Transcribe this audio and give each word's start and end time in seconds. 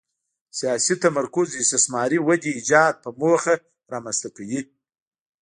سیاسي 0.57 0.95
تمرکز 1.03 1.47
استثاري 1.61 2.19
ودې 2.21 2.51
ایجاد 2.57 2.93
په 3.03 3.09
موخه 3.19 3.53
رامنځته 3.93 4.29
کوي. 4.35 4.61